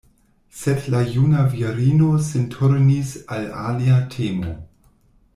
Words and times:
Sed 0.59 0.85
la 0.93 1.01
juna 1.15 1.43
virino 1.51 2.07
sin 2.27 2.47
turnis 2.55 3.11
al 3.35 3.45
alia 3.65 3.99
temo. 4.15 4.55